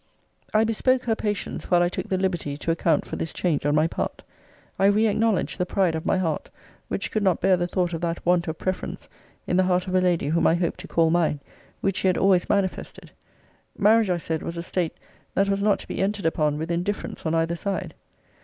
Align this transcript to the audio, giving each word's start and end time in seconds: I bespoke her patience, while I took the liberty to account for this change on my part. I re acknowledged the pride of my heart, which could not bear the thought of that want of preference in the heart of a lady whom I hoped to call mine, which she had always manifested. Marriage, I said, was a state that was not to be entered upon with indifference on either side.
I 0.51 0.63
bespoke 0.63 1.03
her 1.03 1.15
patience, 1.15 1.69
while 1.69 1.83
I 1.83 1.87
took 1.89 2.09
the 2.09 2.17
liberty 2.17 2.57
to 2.57 2.71
account 2.71 3.05
for 3.05 3.17
this 3.17 3.31
change 3.31 3.67
on 3.67 3.75
my 3.75 3.85
part. 3.85 4.23
I 4.79 4.87
re 4.87 5.05
acknowledged 5.07 5.59
the 5.59 5.65
pride 5.67 5.93
of 5.93 6.07
my 6.07 6.17
heart, 6.17 6.49
which 6.87 7.11
could 7.11 7.21
not 7.21 7.39
bear 7.39 7.55
the 7.55 7.67
thought 7.67 7.93
of 7.93 8.01
that 8.01 8.25
want 8.25 8.47
of 8.47 8.57
preference 8.57 9.07
in 9.45 9.57
the 9.57 9.65
heart 9.65 9.85
of 9.85 9.93
a 9.93 10.01
lady 10.01 10.29
whom 10.29 10.47
I 10.47 10.55
hoped 10.55 10.79
to 10.79 10.87
call 10.87 11.11
mine, 11.11 11.39
which 11.81 11.97
she 11.97 12.07
had 12.07 12.17
always 12.17 12.49
manifested. 12.49 13.11
Marriage, 13.77 14.09
I 14.09 14.17
said, 14.17 14.41
was 14.41 14.57
a 14.57 14.63
state 14.63 14.97
that 15.35 15.49
was 15.49 15.61
not 15.61 15.77
to 15.77 15.87
be 15.87 15.99
entered 15.99 16.25
upon 16.25 16.57
with 16.57 16.71
indifference 16.71 17.23
on 17.27 17.35
either 17.35 17.55
side. 17.55 17.93